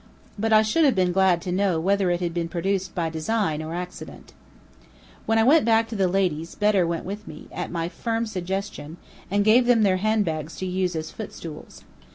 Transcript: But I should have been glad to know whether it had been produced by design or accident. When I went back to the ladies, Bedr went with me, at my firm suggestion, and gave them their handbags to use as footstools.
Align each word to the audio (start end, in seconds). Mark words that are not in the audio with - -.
But 0.39 0.51
I 0.51 0.63
should 0.63 0.83
have 0.85 0.95
been 0.95 1.11
glad 1.11 1.43
to 1.43 1.51
know 1.51 1.79
whether 1.79 2.09
it 2.09 2.21
had 2.21 2.33
been 2.33 2.49
produced 2.49 2.95
by 2.95 3.11
design 3.11 3.61
or 3.61 3.75
accident. 3.75 4.33
When 5.27 5.37
I 5.37 5.43
went 5.43 5.63
back 5.63 5.87
to 5.89 5.95
the 5.95 6.07
ladies, 6.07 6.55
Bedr 6.55 6.87
went 6.87 7.05
with 7.05 7.27
me, 7.27 7.47
at 7.51 7.69
my 7.69 7.87
firm 7.87 8.25
suggestion, 8.25 8.97
and 9.29 9.45
gave 9.45 9.67
them 9.67 9.83
their 9.83 9.97
handbags 9.97 10.55
to 10.55 10.65
use 10.65 10.95
as 10.95 11.11
footstools. 11.11 11.83